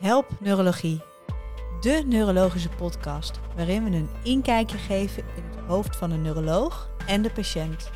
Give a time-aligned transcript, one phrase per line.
[0.00, 1.02] Help Neurologie,
[1.80, 7.22] de neurologische podcast waarin we een inkijkje geven in het hoofd van een neuroloog en
[7.22, 7.90] de patiënt.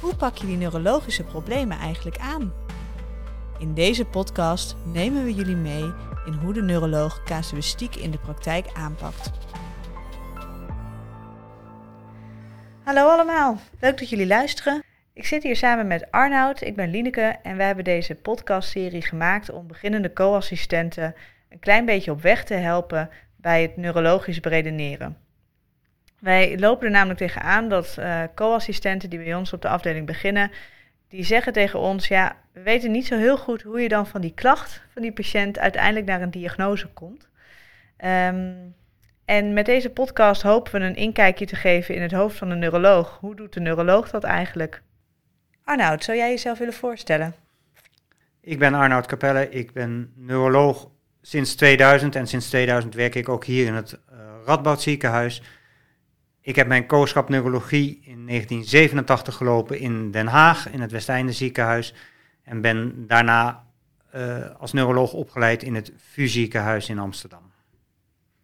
[0.00, 2.52] Hoe pak je die neurologische problemen eigenlijk aan?
[3.58, 5.92] In deze podcast nemen we jullie mee
[6.24, 9.30] in hoe de neuroloog casuïstiek in de praktijk aanpakt.
[12.84, 14.81] Hallo allemaal, leuk dat jullie luisteren.
[15.22, 19.50] Ik zit hier samen met Arnoud, ik ben Lineke en wij hebben deze podcastserie gemaakt
[19.50, 21.14] om beginnende co-assistenten
[21.48, 25.16] een klein beetje op weg te helpen bij het neurologisch beredeneren.
[26.20, 30.50] Wij lopen er namelijk tegenaan dat uh, co-assistenten die bij ons op de afdeling beginnen,
[31.08, 34.20] die zeggen tegen ons, ja, we weten niet zo heel goed hoe je dan van
[34.20, 37.28] die klacht van die patiënt uiteindelijk naar een diagnose komt.
[38.04, 38.74] Um,
[39.24, 42.54] en met deze podcast hopen we een inkijkje te geven in het hoofd van de
[42.54, 43.18] neuroloog.
[43.20, 44.82] Hoe doet de neuroloog dat eigenlijk?
[45.64, 47.34] Arnoud, zou jij jezelf willen voorstellen?
[48.40, 53.44] Ik ben Arnoud Capelle, ik ben neuroloog sinds 2000 en sinds 2000 werk ik ook
[53.44, 55.42] hier in het uh, Radboud ziekenhuis.
[56.40, 61.94] Ik heb mijn kooschap neurologie in 1987 gelopen in Den Haag, in het Westeinde ziekenhuis.
[62.44, 63.64] En ben daarna
[64.14, 67.52] uh, als neuroloog opgeleid in het VU ziekenhuis in Amsterdam.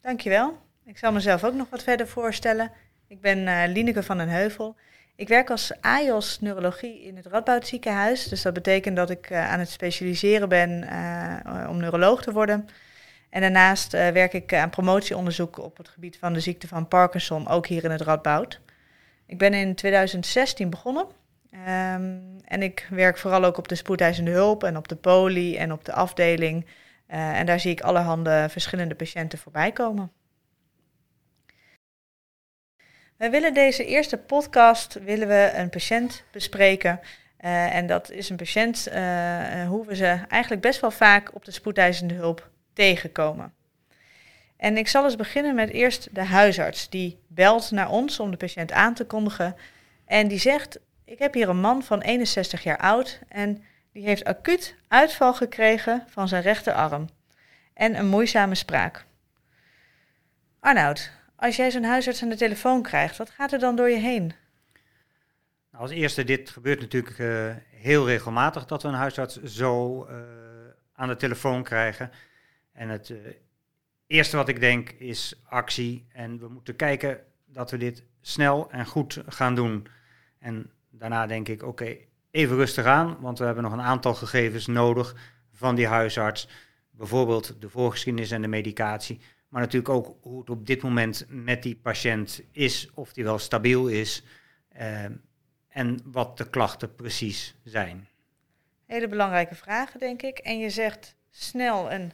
[0.01, 0.59] Dankjewel.
[0.85, 2.73] Ik zal mezelf ook nog wat verder voorstellen.
[3.09, 4.77] Ik ben uh, Lineke van den Heuvel.
[5.19, 8.25] Ik werk als AIOS neurologie in het Radboud ziekenhuis.
[8.25, 12.69] Dus dat betekent dat ik uh, aan het specialiseren ben uh, om neuroloog te worden.
[13.31, 17.67] En daarnaast werk ik aan promotieonderzoek op het gebied van de ziekte van Parkinson, ook
[17.67, 18.61] hier in het Radboud.
[19.27, 21.07] Ik ben in 2016 begonnen.
[21.53, 25.73] Um, en ik werk vooral ook op de spoedeisende hulp en op de poli en
[25.73, 26.67] op de afdeling.
[27.07, 30.13] en daar zie ik allerhande verschillende patiënten voorbij komen.
[33.19, 37.01] Wij willen deze eerste podcast willen we een patiënt bespreken.
[37.41, 41.45] Uh, en dat is een patiënt uh, hoe we ze eigenlijk best wel vaak op
[41.45, 43.53] de spoedeisende hulp tegenkomen.
[44.57, 46.89] En ik zal eens beginnen met eerst de huisarts.
[46.89, 49.57] Die belt naar ons om de patiënt aan te kondigen.
[50.05, 53.63] En die zegt, ik heb hier een man van 61 jaar oud en
[53.93, 57.09] die heeft acuut uitval gekregen van zijn rechterarm.
[57.75, 59.05] En een moeizame spraak.
[60.61, 63.99] Arnoud, als jij zo'n huisarts aan de telefoon krijgt, wat gaat er dan door je
[63.99, 64.33] heen?
[65.71, 70.17] Nou, als eerste, dit gebeurt natuurlijk uh, heel regelmatig dat we een huisarts zo uh,
[70.93, 72.11] aan de telefoon krijgen.
[72.73, 73.19] En het uh,
[74.07, 76.07] eerste wat ik denk is actie.
[76.13, 79.87] En we moeten kijken dat we dit snel en goed gaan doen.
[80.39, 81.97] En daarna denk ik, oké,
[82.31, 85.15] even rustig aan, want we hebben nog een aantal gegevens nodig
[85.53, 86.49] van die huisarts.
[86.91, 89.21] Bijvoorbeeld de voorgeschiedenis en de medicatie.
[89.49, 93.39] Maar natuurlijk ook hoe het op dit moment met die patiënt is, of die wel
[93.39, 94.25] stabiel is
[94.77, 95.05] uh,
[95.69, 98.09] en wat de klachten precies zijn.
[98.87, 100.39] Hele belangrijke vragen, denk ik.
[100.39, 102.13] En je zegt snel en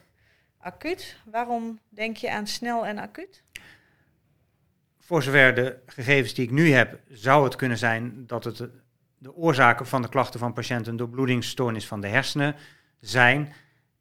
[0.58, 1.16] acuut.
[1.24, 3.42] Waarom denk je aan snel en acuut?
[4.98, 8.68] Voor zover de gegevens die ik nu heb, zou het kunnen zijn dat het
[9.18, 12.56] de oorzaken van de klachten van patiënten een doorbloedingsstoornis van de hersenen
[13.00, 13.52] zijn.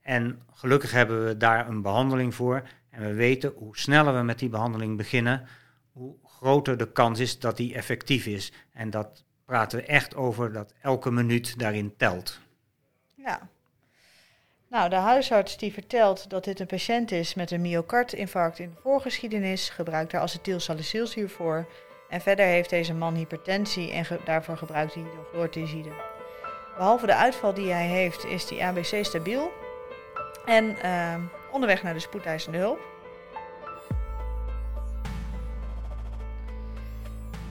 [0.01, 2.63] En gelukkig hebben we daar een behandeling voor.
[2.93, 5.47] En we weten hoe sneller we met die behandeling beginnen,
[5.91, 8.51] hoe groter de kans is dat die effectief is.
[8.73, 12.39] En dat praten we echt over dat elke minuut daarin telt.
[13.15, 13.49] Ja.
[14.67, 18.81] Nou, de huisarts die vertelt dat dit een patiënt is met een myocardinfarct in de
[18.81, 21.67] voorgeschiedenis, gebruikt daar acetylsalicylzuur voor.
[22.09, 25.91] En verder heeft deze man hypertensie en daarvoor gebruikt hij hydrochlortizide.
[26.77, 29.51] Behalve de uitval die hij heeft, is die ABC stabiel.
[30.45, 31.15] En uh,
[31.53, 32.79] onderweg naar de spoedeisende hulp.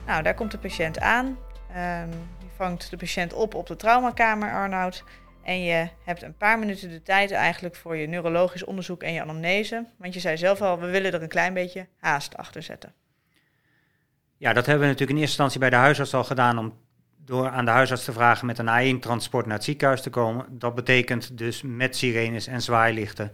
[0.05, 1.25] Nou, daar komt de patiënt aan.
[1.25, 2.09] Um,
[2.39, 5.03] je vangt de patiënt op op de traumakamer, Arnoud.
[5.43, 9.21] En je hebt een paar minuten de tijd eigenlijk voor je neurologisch onderzoek en je
[9.21, 9.85] anamnese.
[9.97, 12.93] Want je zei zelf al, we willen er een klein beetje haast achter zetten.
[14.37, 16.73] Ja, dat hebben we natuurlijk in eerste instantie bij de huisarts al gedaan om
[17.17, 20.45] door aan de huisarts te vragen met een A1-transport naar het ziekenhuis te komen.
[20.49, 23.31] Dat betekent dus met sirenes en zwaailichten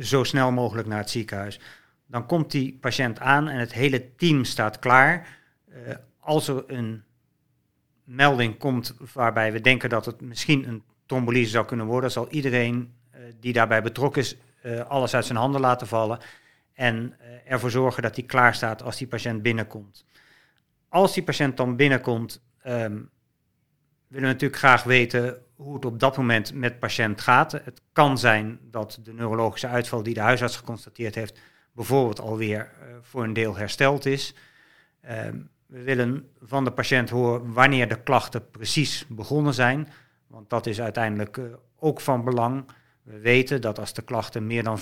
[0.00, 1.60] zo snel mogelijk naar het ziekenhuis.
[2.06, 5.38] Dan komt die patiënt aan en het hele team staat klaar.
[5.68, 7.02] Uh, als er een
[8.04, 12.94] melding komt waarbij we denken dat het misschien een trombolyse zou kunnen worden, zal iedereen
[13.14, 14.36] uh, die daarbij betrokken is
[14.88, 16.18] alles uit zijn handen laten vallen
[16.72, 20.04] en ervoor zorgen dat hij klaar staat als die patiënt binnenkomt.
[20.88, 23.10] Als die patiënt dan binnenkomt, um,
[24.08, 27.52] willen we natuurlijk graag weten hoe het op dat moment met patiënt gaat.
[27.52, 31.40] Het kan zijn dat de neurologische uitval die de huisarts geconstateerd heeft,
[31.72, 34.34] bijvoorbeeld alweer uh, voor een deel hersteld is.
[35.04, 35.10] Uh,
[35.66, 39.88] we willen van de patiënt horen wanneer de klachten precies begonnen zijn,
[40.26, 41.44] want dat is uiteindelijk uh,
[41.78, 42.64] ook van belang.
[43.02, 44.78] We weten dat als de klachten meer dan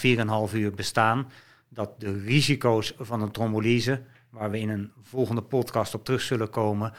[0.49, 1.31] 4,5 uur bestaan,
[1.69, 6.51] dat de risico's van een trombolyse, waar we in een volgende podcast op terug zullen
[6.51, 6.93] komen,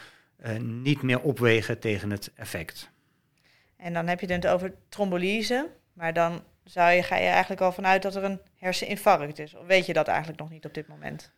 [0.46, 2.93] uh, niet meer opwegen tegen het effect.
[3.84, 7.72] En dan heb je het over trombolyse, maar dan zou je, ga je eigenlijk al
[7.72, 9.56] vanuit dat er een herseninfarct is.
[9.56, 11.32] Of weet je dat eigenlijk nog niet op dit moment?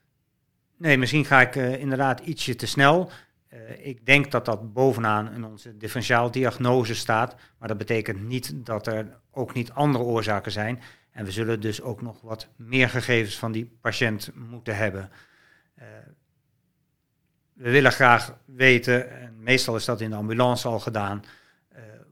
[0.78, 3.10] Nee, misschien ga ik uh, inderdaad ietsje te snel.
[3.54, 8.88] Uh, ik denk dat dat bovenaan in onze differentiaaldiagnose staat, maar dat betekent niet dat
[8.88, 10.82] er ook niet andere oorzaken zijn.
[11.12, 15.10] En we zullen dus ook nog wat meer gegevens van die patiënt moeten hebben.
[15.80, 15.86] Uh,
[17.54, 21.24] we willen graag weten, en meestal is dat in de ambulance al gedaan,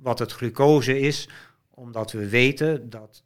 [0.04, 1.30] wat het glucose is,
[1.70, 3.24] omdat we weten dat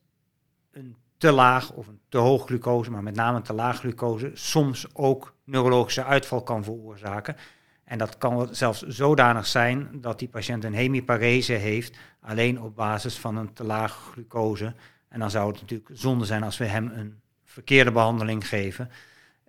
[0.71, 4.31] een te laag of een te hoog glucose, maar met name een te laag glucose,
[4.33, 7.35] soms ook neurologische uitval kan veroorzaken.
[7.83, 13.17] En dat kan zelfs zodanig zijn dat die patiënt een hemiparese heeft, alleen op basis
[13.17, 14.73] van een te laag glucose.
[15.09, 18.89] En dan zou het natuurlijk zonde zijn als we hem een verkeerde behandeling geven,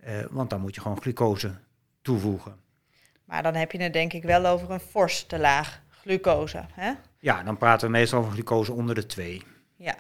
[0.07, 1.55] uh, want dan moet je gewoon glucose
[2.03, 2.57] toevoegen.
[3.25, 6.65] Maar dan heb je het denk ik wel over een fors te laag glucose.
[6.73, 6.93] Hè?
[7.19, 9.43] Ja, dan praten we meestal over glucose onder de 2.
[9.77, 9.97] Ja,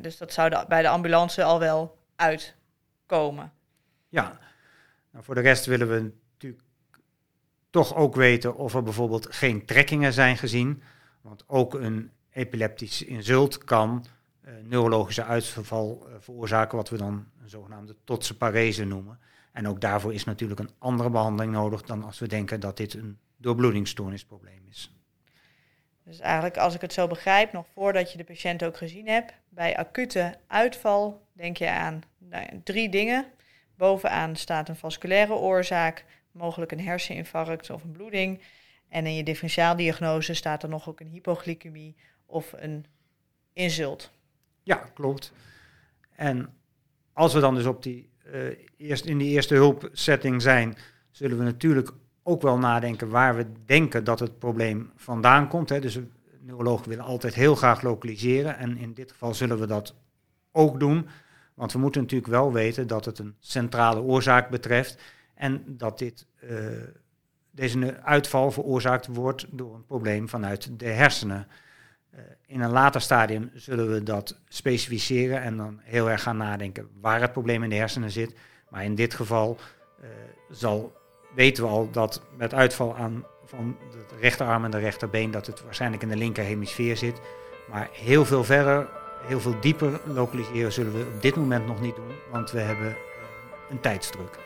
[0.00, 3.52] dus dat zou bij de ambulance al wel uitkomen.
[4.08, 4.38] Ja,
[5.10, 6.62] nou, voor de rest willen we natuurlijk
[7.70, 10.82] toch ook weten of er bijvoorbeeld geen trekkingen zijn gezien.
[11.20, 14.04] Want ook een epileptisch insult kan
[14.44, 19.18] uh, neurologische uitval uh, veroorzaken, wat we dan een zogenaamde totse parese noemen.
[19.52, 22.94] En ook daarvoor is natuurlijk een andere behandeling nodig dan als we denken dat dit
[22.94, 24.97] een doorbloedingsstoornisprobleem is.
[26.08, 29.32] Dus eigenlijk, als ik het zo begrijp, nog voordat je de patiënt ook gezien hebt,
[29.48, 33.26] bij acute uitval denk je aan nou, drie dingen.
[33.76, 38.40] Bovenaan staat een vasculaire oorzaak, mogelijk een herseninfarct of een bloeding.
[38.88, 41.96] En in je differentiaaldiagnose staat er nog ook een hypoglycemie
[42.26, 42.86] of een
[43.52, 44.10] insult.
[44.62, 45.32] Ja, klopt.
[46.16, 46.54] En
[47.12, 50.76] als we dan dus op die, uh, eerst in die eerste hulpsetting zijn,
[51.10, 51.90] zullen we natuurlijk
[52.28, 55.68] ook wel nadenken waar we denken dat het probleem vandaan komt.
[55.68, 55.80] Hè.
[55.80, 55.98] Dus
[56.40, 59.94] neurologen willen altijd heel graag lokaliseren en in dit geval zullen we dat
[60.52, 61.08] ook doen.
[61.54, 65.02] Want we moeten natuurlijk wel weten dat het een centrale oorzaak betreft
[65.34, 66.50] en dat dit, uh,
[67.50, 71.46] deze uitval veroorzaakt wordt door een probleem vanuit de hersenen.
[72.14, 76.88] Uh, in een later stadium zullen we dat specificeren en dan heel erg gaan nadenken
[77.00, 78.34] waar het probleem in de hersenen zit.
[78.68, 79.58] Maar in dit geval
[80.00, 80.06] uh,
[80.50, 80.97] zal
[81.38, 85.62] weten we al dat met uitval aan van de rechterarm en de rechterbeen dat het
[85.62, 87.20] waarschijnlijk in de linker hemisfeer zit.
[87.68, 88.88] Maar heel veel verder,
[89.26, 92.96] heel veel dieper lokaliseren zullen we op dit moment nog niet doen, want we hebben
[93.70, 94.38] een tijdsdruk.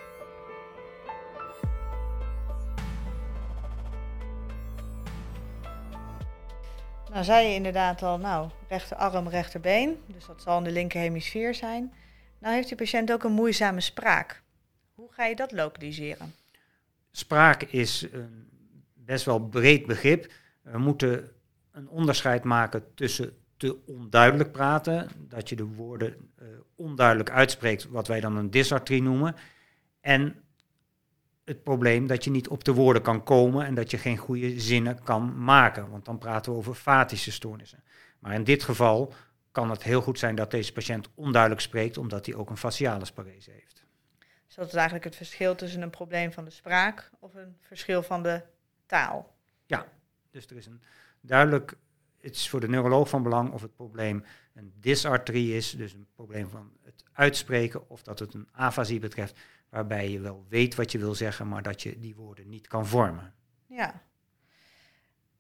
[7.11, 11.55] Nou, zei je inderdaad al, nou, rechterarm, rechterbeen, dus dat zal in de linker hemisfeer
[11.55, 11.93] zijn.
[12.38, 14.43] Nou heeft die patiënt ook een moeizame spraak.
[14.95, 16.42] Hoe ga je dat lokaliseren?
[17.12, 18.49] Spraak is een
[18.94, 20.32] best wel breed begrip.
[20.62, 21.31] We moeten
[21.70, 28.09] een onderscheid maken tussen te onduidelijk praten, dat je de woorden uh, onduidelijk uitspreekt, wat
[28.09, 29.35] wij dan een dysartrie noemen,
[30.00, 30.43] en
[31.44, 34.61] het probleem dat je niet op de woorden kan komen en dat je geen goede
[34.61, 37.82] zinnen kan maken, want dan praten we over fatische stoornissen.
[38.19, 39.14] Maar in dit geval
[39.52, 43.04] kan het heel goed zijn dat deze patiënt onduidelijk spreekt, omdat hij ook een faciale
[43.14, 43.82] parese heeft.
[44.52, 48.02] Dus dat is eigenlijk het verschil tussen een probleem van de spraak of een verschil
[48.02, 48.42] van de
[48.87, 49.35] taal.
[49.66, 49.87] Ja,
[50.30, 50.82] dus er is een
[51.21, 51.75] duidelijk,
[52.21, 56.06] het is voor de neuroloog van belang of het probleem een dysartrie is, dus een
[56.14, 60.92] probleem van het uitspreken, of dat het een afasie betreft, waarbij je wel weet wat
[60.92, 63.35] je wil zeggen, maar dat je die woorden niet kan vormen.
[63.66, 64.02] Ja.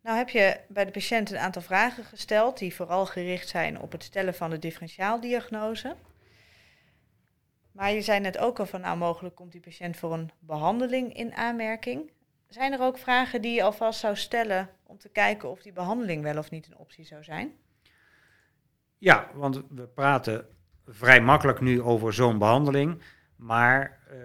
[0.00, 3.92] Nou heb je bij de patiënt een aantal vragen gesteld die vooral gericht zijn op
[3.92, 5.96] het stellen van de differentiaaldiagnose.
[7.72, 11.16] Maar je zei net ook al van, nou mogelijk komt die patiënt voor een behandeling
[11.16, 12.10] in aanmerking.
[12.48, 16.22] Zijn er ook vragen die je alvast zou stellen om te kijken of die behandeling
[16.22, 17.52] wel of niet een optie zou zijn?
[18.98, 20.46] Ja, want we praten
[20.86, 23.02] vrij makkelijk nu over zo'n behandeling,
[23.36, 24.18] maar uh,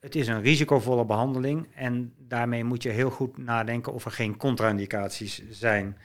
[0.00, 4.36] het is een risicovolle behandeling en daarmee moet je heel goed nadenken of er geen
[4.36, 5.98] contra-indicaties zijn.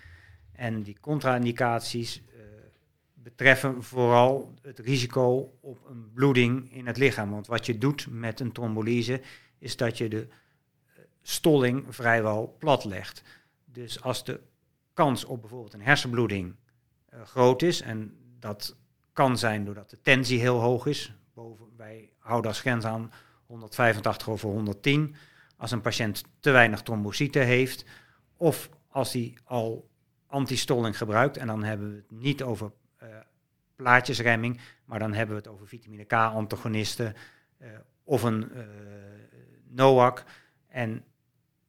[0.51, 2.23] En die contra-indicaties
[3.25, 7.29] betreffen vooral het risico op een bloeding in het lichaam.
[7.31, 9.21] Want wat je doet met een trombolyse
[9.57, 13.23] is dat je de eh, stolling vrijwel plat legt.
[13.65, 14.39] Dus als de
[14.93, 16.55] kans op bijvoorbeeld een hersenbloeding
[17.13, 18.75] uh, groot is, en dat
[19.13, 23.11] kan zijn doordat de tensie heel hoog is, boven, wij houden als grens aan
[23.45, 25.15] 185 over 110,
[25.57, 27.85] als een patiënt te weinig trombocyten heeft,
[28.37, 29.89] of als hij al
[30.27, 32.71] antistolling gebruikt, en dan hebben we het niet over
[33.75, 37.13] plaatjesremming, maar dan hebben we het over vitamine K-antagonisten
[38.03, 38.51] of een
[39.69, 40.23] NOAC.
[40.67, 41.03] En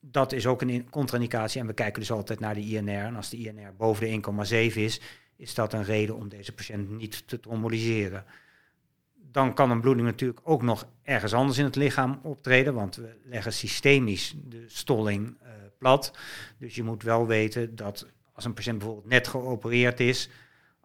[0.01, 1.61] dat is ook een contraindicatie.
[1.61, 2.89] En we kijken dus altijd naar de INR.
[2.89, 5.01] En als de INR boven de 1,7 is,
[5.37, 8.25] is dat een reden om deze patiënt niet te trombolyseren.
[9.15, 13.17] Dan kan een bloeding natuurlijk ook nog ergens anders in het lichaam optreden, want we
[13.25, 15.37] leggen systemisch de stolling
[15.79, 16.19] plat.
[16.59, 20.29] Dus je moet wel weten dat als een patiënt bijvoorbeeld net geopereerd is,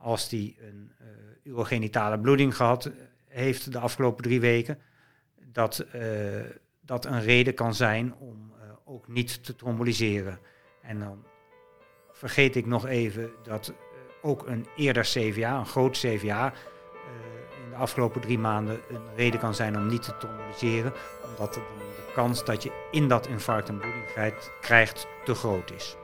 [0.01, 1.07] als die een uh,
[1.43, 2.91] urogenitale bloeding gehad
[3.27, 4.79] heeft de afgelopen drie weken,
[5.51, 6.01] dat uh,
[6.81, 8.53] dat een reden kan zijn om
[8.85, 10.39] ook niet te trombolyseren.
[10.81, 11.25] En dan
[12.11, 13.73] vergeet ik nog even dat
[14.21, 16.53] ook een eerder CVA, een groot CVA,
[17.63, 20.93] in de afgelopen drie maanden een reden kan zijn om niet te trombolyseren,
[21.29, 24.05] omdat de, de kans dat je in dat infarct een bloeding
[24.61, 25.95] krijgt te groot is.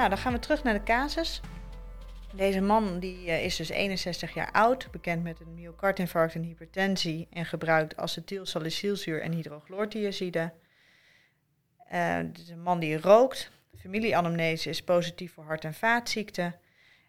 [0.00, 1.40] Nou, dan gaan we terug naar de casus.
[2.34, 7.28] Deze man die, uh, is dus 61 jaar oud, bekend met een myocardinfarct en hypertensie
[7.30, 10.52] en gebruikt acetylsalicylzuur en hydrochloorthiazide.
[11.92, 13.50] Uh, dit is een man die rookt.
[13.78, 16.54] Familieanamnese is positief voor hart- en vaatziekten.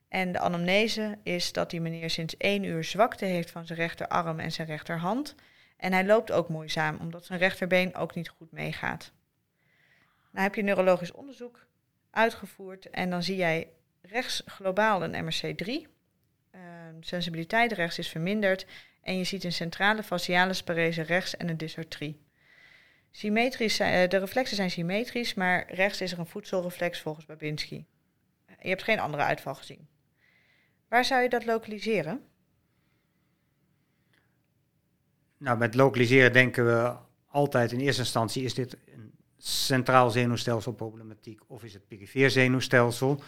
[0.08, 4.40] En de anamnese is dat die meneer sinds één uur zwakte heeft van zijn rechterarm
[4.40, 5.36] en zijn rechterhand.
[5.78, 9.12] En hij loopt ook moeizaam, omdat zijn rechterbeen ook niet goed meegaat.
[10.32, 11.70] Nou heb je neurologisch onderzoek
[12.12, 13.70] uitgevoerd en dan zie jij
[14.02, 15.68] rechts globaal een MRC3.
[15.68, 16.62] Uh,
[17.00, 18.66] sensibiliteit rechts is verminderd
[19.02, 22.22] en je ziet een centrale faciale sparese rechts en een dysartrie.
[23.12, 27.86] Symmetrisch zijn, de reflexen zijn symmetrisch, maar rechts is er een voedselreflex volgens Babinski.
[28.60, 29.88] Je hebt geen andere uitval gezien.
[30.88, 32.26] Waar zou je dat lokaliseren?
[35.38, 36.96] Nou, met lokaliseren denken we
[37.28, 38.78] altijd in eerste instantie: is dit
[39.48, 43.24] centraal zenuwstelselproblematiek of is het perifeer zenuwstelsel?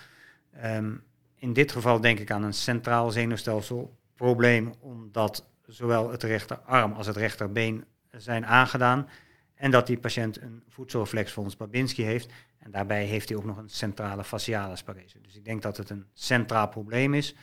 [0.66, 1.04] Um,
[1.36, 7.16] in dit geval denk ik aan een centraal zenuwstelselprobleem, omdat zowel het rechterarm als het
[7.16, 9.08] rechterbeen zijn aangedaan.
[9.56, 12.32] En dat die patiënt een voedselreflex volgens Babinski heeft.
[12.58, 15.22] En daarbij heeft hij ook nog een centrale faciale sparese.
[15.22, 17.36] Dus ik denk dat het een centraal probleem is.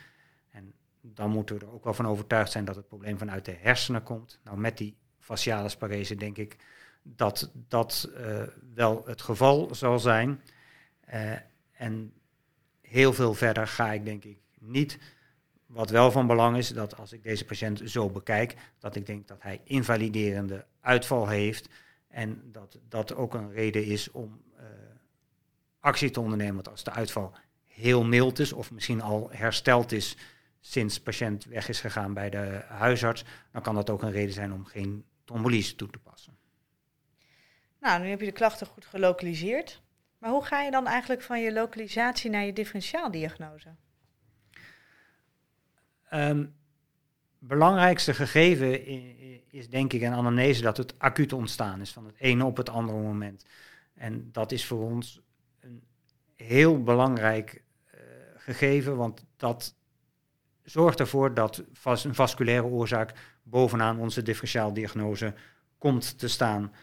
[0.49, 3.57] En dan moeten we er ook wel van overtuigd zijn dat het probleem vanuit de
[3.59, 4.39] hersenen komt.
[4.43, 6.57] Nou, met die faciale sparese denk ik
[7.03, 8.43] dat dat uh,
[8.73, 10.41] wel het geval zal zijn.
[11.13, 11.31] Uh,
[11.71, 12.13] en
[12.81, 14.99] heel veel verder ga ik denk ik niet.
[15.65, 19.27] Wat wel van belang is, dat als ik deze patiënt zo bekijk, dat ik denk
[19.27, 21.69] dat hij invaliderende uitval heeft.
[22.07, 24.63] En dat dat ook een reden is om uh,
[25.79, 26.55] actie te ondernemen.
[26.55, 27.33] Want als de uitval
[27.67, 30.17] heel mild is, of misschien al hersteld is
[30.59, 34.53] sinds patiënt weg is gegaan bij de huisarts, dan kan dat ook een reden zijn
[34.53, 36.37] om geen trombolyse toe te passen.
[37.81, 39.81] Nou, nu heb je de klachten goed gelokaliseerd.
[40.17, 43.69] Maar hoe ga je dan eigenlijk van je lokalisatie naar je differentiaaldiagnose?
[46.13, 46.53] Um,
[47.39, 48.85] belangrijkste gegeven
[49.47, 52.69] is denk ik in anamnese dat het acuut ontstaan is van het ene op het
[52.69, 53.45] andere moment.
[53.93, 55.21] En dat is voor ons
[55.59, 55.83] een
[56.35, 58.01] heel belangrijk uh,
[58.35, 59.75] gegeven, want dat
[60.63, 65.33] zorgt ervoor dat een vasculaire oorzaak bovenaan onze differentiaaldiagnose
[65.77, 66.73] komt te staan.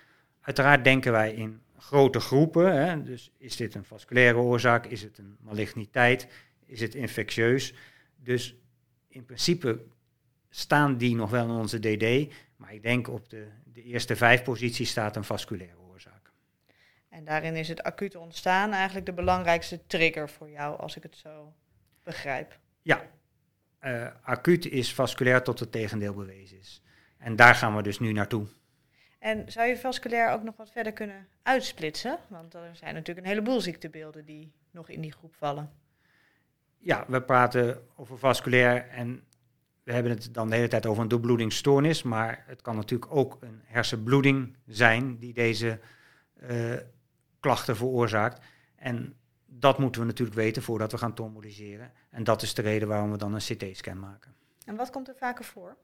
[0.49, 2.77] Uiteraard denken wij in grote groepen.
[2.77, 4.87] Hè, dus is dit een vasculaire oorzaak?
[4.87, 6.29] Is het een maligniteit?
[6.67, 7.75] Is het infectieus?
[8.17, 8.57] Dus
[9.09, 9.81] in principe
[10.51, 12.35] staan die nog wel in onze DD.
[12.57, 16.33] Maar ik denk op de, de eerste vijf posities staat een vasculaire oorzaak.
[17.09, 21.17] En daarin is het acute ontstaan eigenlijk de belangrijkste trigger voor jou, als ik het
[21.17, 21.55] zo
[22.03, 22.59] begrijp.
[22.83, 23.11] Ja,
[23.83, 26.83] uh, acuut is vasculair tot het tegendeel bewezen is.
[27.19, 28.47] En daar gaan we dus nu naartoe.
[29.19, 32.19] En zou je vasculair ook nog wat verder kunnen uitsplitsen?
[32.29, 35.71] Want er zijn natuurlijk een heleboel ziektebeelden die nog in die groep vallen.
[36.79, 39.25] Ja, we praten over vasculair en
[39.83, 43.37] we hebben het dan de hele tijd over een doorbloedingsstoornis, maar het kan natuurlijk ook
[43.41, 45.81] een hersenbloeding zijn die deze
[46.43, 46.77] uh,
[47.41, 48.45] klachten veroorzaakt.
[48.77, 51.93] En dat moeten we natuurlijk weten voordat we gaan tromboliseren.
[52.11, 54.35] En dat is de reden waarom we dan een CT-scan maken.
[54.65, 55.77] En wat komt er vaker voor?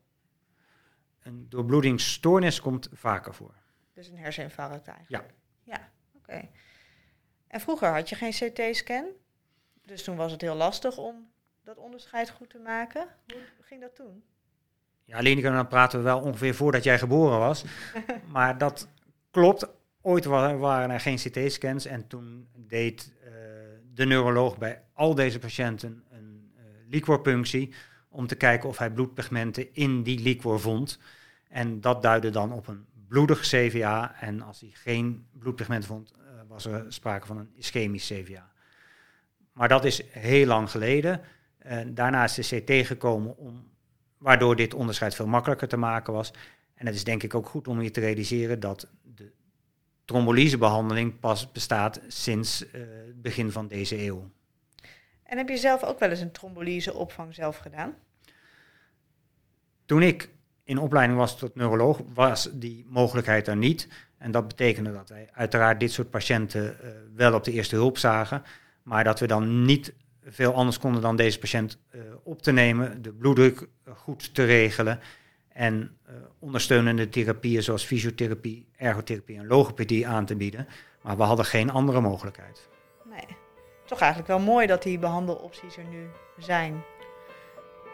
[1.24, 3.54] Een doorbloedingsstoornis komt vaker voor.
[3.92, 5.34] Dus een herseninfarct eigenlijk?
[5.62, 5.74] Ja.
[5.74, 6.48] Ja, oké.
[7.46, 9.04] En vroeger had je geen CT-scan,
[9.82, 11.30] dus toen was het heel lastig om
[11.62, 13.08] dat onderscheid goed te maken.
[13.26, 14.24] Hoe ging dat toen?
[15.04, 17.64] Ja, Leneke, dan praten we wel ongeveer voordat jij geboren was.
[18.32, 18.88] maar dat
[19.30, 19.66] klopt.
[20.00, 23.30] Ooit waren er geen CT-scans en toen deed uh,
[23.92, 27.74] de neuroloog bij al deze patiënten een uh, liquorpunctie
[28.14, 30.98] om te kijken of hij bloedpigmenten in die liquor vond.
[31.48, 34.14] En dat duidde dan op een bloedig CVA.
[34.20, 38.52] En als hij geen bloedpigmenten vond, uh, was er sprake van een ischemisch CVA.
[39.52, 41.20] Maar dat is heel lang geleden.
[41.86, 43.70] daarna is de CT gekomen om,
[44.18, 46.32] waardoor dit onderscheid veel makkelijker te maken was.
[46.74, 49.32] En het is denk ik ook goed om je te realiseren dat de
[50.04, 54.30] trombolysebehandeling pas bestaat sinds het begin van deze eeuw.
[55.22, 57.94] En heb je zelf ook wel eens een trombolyseopvang zelf gedaan?
[59.86, 60.30] Toen ik
[60.64, 63.88] in opleiding was tot neuroloog, was die mogelijkheid er niet.
[64.18, 67.98] En dat betekende dat wij uiteraard dit soort patiënten uh, wel op de eerste hulp
[67.98, 68.42] zagen.
[68.82, 73.02] Maar dat we dan niet veel anders konden dan deze patiënt uh, op te nemen,
[73.02, 75.00] de bloeddruk goed te regelen.
[75.48, 80.66] En uh, ondersteunende therapieën zoals fysiotherapie, ergotherapie en logopedie aan te bieden.
[81.02, 82.68] Maar we hadden geen andere mogelijkheid.
[83.10, 83.36] Nee.
[83.86, 86.06] Toch eigenlijk wel mooi dat die behandelopties er nu
[86.38, 86.82] zijn.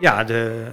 [0.01, 0.73] Ja, de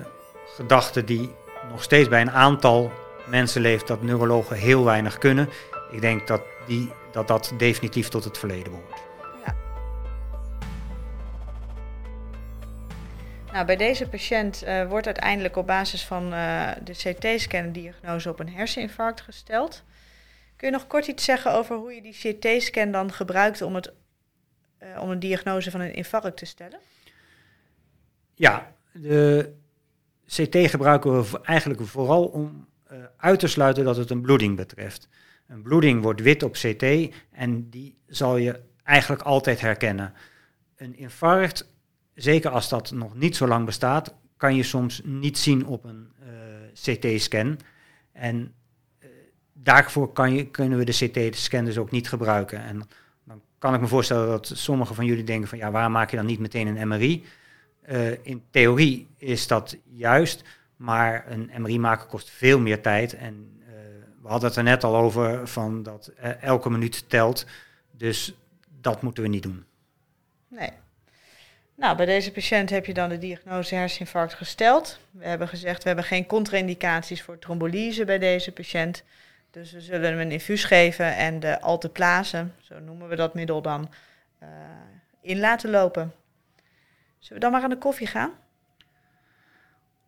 [0.55, 1.35] gedachte die
[1.69, 2.91] nog steeds bij een aantal
[3.27, 5.49] mensen leeft dat neurologen heel weinig kunnen.
[5.91, 9.01] Ik denk dat die, dat, dat definitief tot het verleden behoort.
[9.45, 9.55] Ja.
[13.51, 18.39] Nou, bij deze patiënt uh, wordt uiteindelijk op basis van uh, de CT-scan diagnose op
[18.39, 19.83] een herseninfarct gesteld.
[20.55, 23.93] Kun je nog kort iets zeggen over hoe je die CT-scan dan gebruikt om, het,
[24.83, 26.79] uh, om een diagnose van een infarct te stellen?
[28.33, 29.55] Ja, de
[30.27, 35.09] CT gebruiken we eigenlijk vooral om uh, uit te sluiten dat het een bloeding betreft.
[35.47, 40.13] Een bloeding wordt wit op CT en die zal je eigenlijk altijd herkennen.
[40.75, 41.71] Een infarct,
[42.13, 46.11] zeker als dat nog niet zo lang bestaat, kan je soms niet zien op een
[46.21, 46.27] uh,
[46.73, 47.59] CT-scan.
[48.11, 48.53] En
[48.99, 49.09] uh,
[49.53, 52.63] daarvoor kan je, kunnen we de CT-scan dus ook niet gebruiken.
[52.63, 52.81] En
[53.23, 56.17] dan kan ik me voorstellen dat sommigen van jullie denken van ja, waar maak je
[56.17, 57.23] dan niet meteen een MRI?
[57.87, 60.43] Uh, in theorie is dat juist,
[60.75, 63.13] maar een MRI maken kost veel meer tijd.
[63.13, 63.67] En uh,
[64.21, 67.45] we hadden het er net al over van dat uh, elke minuut telt.
[67.91, 68.33] Dus
[68.81, 69.65] dat moeten we niet doen.
[70.47, 70.69] Nee.
[71.75, 74.99] Nou, bij deze patiënt heb je dan de diagnose herseninfarct gesteld.
[75.11, 79.03] We hebben gezegd, we hebben geen contra-indicaties voor trombolyse bij deze patiënt.
[79.51, 83.61] Dus we zullen hem een infuus geven en de alteplase, zo noemen we dat middel
[83.61, 83.89] dan,
[85.21, 86.13] in laten lopen.
[87.19, 88.31] Zullen we dan maar aan de koffie gaan?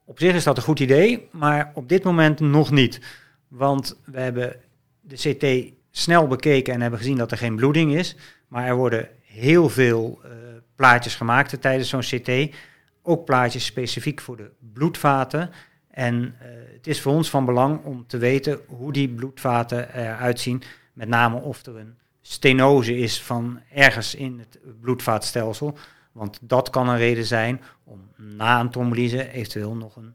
[0.06, 3.02] Op zich is dat een goed idee, maar op dit moment nog niet.
[3.48, 4.56] Want we hebben
[5.02, 8.16] de CT snel bekeken en hebben gezien dat er geen bloeding is.
[8.48, 10.32] Maar er worden heel veel uh,
[10.76, 12.56] plaatjes gemaakt tijdens zo'n CT.
[13.02, 15.52] Ook plaatjes specifiek voor de bloedvaten.
[15.92, 20.40] En uh, het is voor ons van belang om te weten hoe die bloedvaten eruit
[20.40, 20.64] zien.
[20.94, 25.78] Met name of er een stenose is van ergens in het bloedvaatstelsel.
[26.20, 30.14] Want dat kan een reden zijn om na een trombolyse eventueel nog een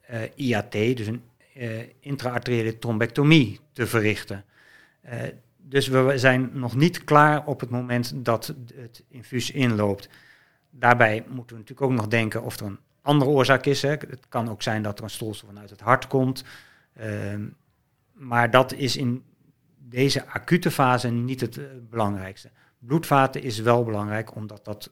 [0.00, 1.22] eh, IAT, dus een
[1.56, 4.44] uh, intraarteriële trombectomie, te verrichten.
[5.04, 5.12] Uh,
[5.56, 10.08] dus we zijn nog niet klaar op het moment dat het infuus inloopt.
[10.70, 13.82] Daarbij moeten we natuurlijk ook nog denken of er een andere oorzaak is.
[13.82, 13.90] Hè.
[13.90, 16.44] Het kan ook zijn dat er een stolsel vanuit het hart komt.
[16.92, 17.46] Ehm,
[18.12, 19.24] maar dat is in
[19.78, 21.60] deze acute fase niet het
[21.90, 22.50] belangrijkste.
[22.78, 24.90] Bloedvaten is wel belangrijk, omdat dat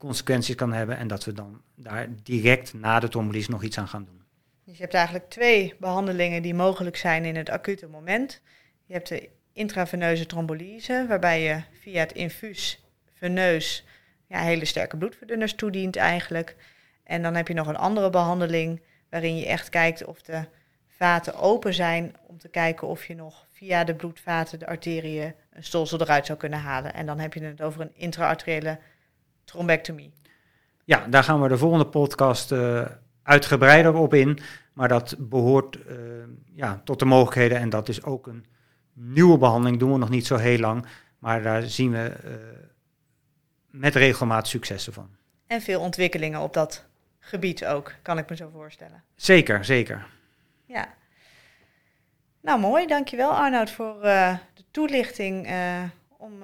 [0.00, 3.88] consequenties kan hebben en dat we dan daar direct na de trombolyse nog iets aan
[3.88, 4.22] gaan doen.
[4.64, 8.40] Dus je hebt eigenlijk twee behandelingen die mogelijk zijn in het acute moment.
[8.84, 13.84] Je hebt de intraveneuze trombolyse, waarbij je via het infuus veneus
[14.26, 16.56] ja, hele sterke bloedverdunners toedient eigenlijk.
[17.04, 20.44] En dan heb je nog een andere behandeling waarin je echt kijkt of de
[20.86, 25.64] vaten open zijn om te kijken of je nog via de bloedvaten, de arteriën, een
[25.64, 26.94] stolsel eruit zou kunnen halen.
[26.94, 28.78] En dan heb je het over een intraarteriële
[29.50, 30.12] trombectomie.
[30.84, 32.86] Ja, daar gaan we de volgende podcast uh,
[33.22, 34.38] uitgebreider op in.
[34.72, 35.96] Maar dat behoort uh,
[36.54, 37.58] ja, tot de mogelijkheden.
[37.58, 38.46] En dat is ook een
[38.92, 39.78] nieuwe behandeling.
[39.78, 40.86] Doen we nog niet zo heel lang.
[41.18, 42.32] Maar daar zien we uh,
[43.66, 45.10] met regelmaat successen van.
[45.46, 46.84] En veel ontwikkelingen op dat
[47.18, 49.02] gebied ook, kan ik me zo voorstellen.
[49.14, 50.06] Zeker, zeker.
[50.66, 50.88] Ja.
[52.40, 52.86] Nou, mooi.
[52.86, 55.48] Dankjewel Arnoud voor de toelichting
[56.16, 56.42] om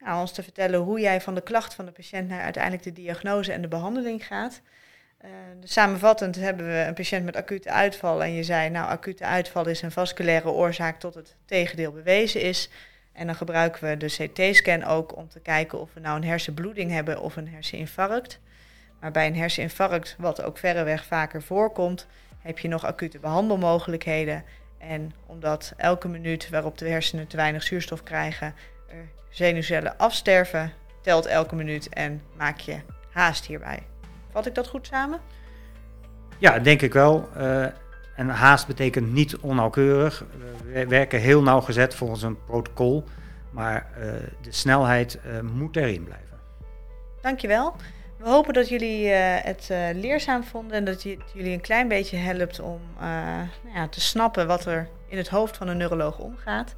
[0.00, 2.92] nou, ons te vertellen hoe jij van de klacht van de patiënt naar uiteindelijk de
[2.92, 4.60] diagnose en de behandeling gaat.
[5.24, 9.24] Uh, dus samenvattend hebben we een patiënt met acute uitval en je zei, nou, acute
[9.24, 12.70] uitval is een vasculaire oorzaak tot het tegendeel bewezen is.
[13.12, 16.90] En dan gebruiken we de CT-scan ook om te kijken of we nou een hersenbloeding
[16.90, 18.40] hebben of een herseninfarct.
[19.00, 22.06] Maar bij een herseninfarct, wat ook verreweg vaker voorkomt,
[22.38, 24.44] heb je nog acute behandelmogelijkheden.
[24.78, 28.54] En omdat elke minuut waarop de hersenen te weinig zuurstof krijgen,
[29.28, 32.76] zenuwcellen afsterven, telt elke minuut en maak je
[33.10, 33.82] haast hierbij.
[34.32, 35.20] Vat ik dat goed samen?
[36.38, 37.28] Ja, denk ik wel.
[37.36, 37.66] Uh,
[38.16, 40.24] en haast betekent niet onnauwkeurig.
[40.72, 43.04] We werken heel nauwgezet volgens een protocol,
[43.50, 44.04] maar uh,
[44.42, 46.38] de snelheid uh, moet erin blijven.
[47.20, 47.74] dankjewel.
[48.18, 52.60] We hopen dat jullie het leerzaam vonden en dat het jullie een klein beetje helpt
[52.60, 56.74] om nou ja, te snappen wat er in het hoofd van een neuroloog omgaat.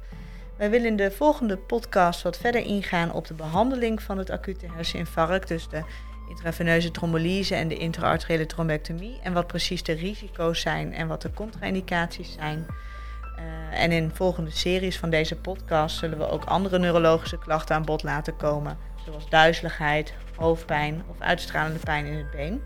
[0.63, 4.65] Wij willen in de volgende podcast wat verder ingaan op de behandeling van het acute
[4.73, 5.83] herseninfarct, dus de
[6.29, 9.19] intraveneuze trombolyse en de intraarteriële trombectomie.
[9.23, 12.65] En wat precies de risico's zijn en wat de contra-indicaties zijn.
[13.39, 17.85] Uh, en in volgende series van deze podcast zullen we ook andere neurologische klachten aan
[17.85, 22.61] bod laten komen, zoals duizeligheid, hoofdpijn of uitstralende pijn in het been.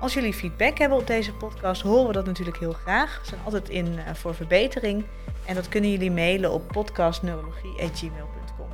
[0.00, 3.18] Als jullie feedback hebben op deze podcast, horen we dat natuurlijk heel graag.
[3.20, 5.04] We zijn altijd in uh, voor verbetering.
[5.44, 8.68] En dat kunnen jullie mailen op podcastneurologie.gmail.com.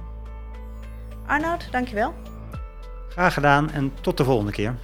[1.26, 2.14] Arnoud, dankjewel.
[3.08, 4.74] Graag gedaan en tot de volgende keer.